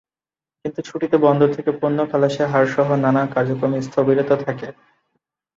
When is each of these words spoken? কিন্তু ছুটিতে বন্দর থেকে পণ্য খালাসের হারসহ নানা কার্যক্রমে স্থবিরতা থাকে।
কিন্তু 0.65 0.79
ছুটিতে 0.87 1.17
বন্দর 1.25 1.49
থেকে 1.53 1.71
পণ্য 1.81 1.99
খালাসের 2.11 2.47
হারসহ 2.53 2.87
নানা 3.03 3.21
কার্যক্রমে 3.35 3.79
স্থবিরতা 3.87 4.35
থাকে। 4.45 4.67